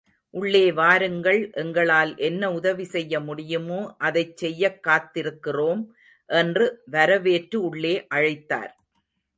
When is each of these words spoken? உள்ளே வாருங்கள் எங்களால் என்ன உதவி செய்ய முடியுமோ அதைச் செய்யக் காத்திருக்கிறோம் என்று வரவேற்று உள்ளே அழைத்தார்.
உள்ளே 0.33 0.71
வாருங்கள் 0.71 1.51
எங்களால் 1.53 2.17
என்ன 2.19 2.51
உதவி 2.51 2.83
செய்ய 2.85 3.19
முடியுமோ 3.19 3.95
அதைச் 3.99 4.37
செய்யக் 4.37 4.81
காத்திருக்கிறோம் 4.87 5.83
என்று 6.29 6.67
வரவேற்று 6.91 7.61
உள்ளே 7.61 7.95
அழைத்தார். 8.15 8.71